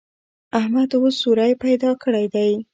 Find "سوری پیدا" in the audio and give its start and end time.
1.23-1.91